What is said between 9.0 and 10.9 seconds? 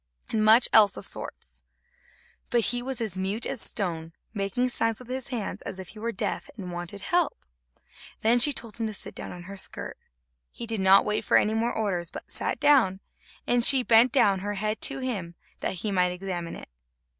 down on her skirt. He did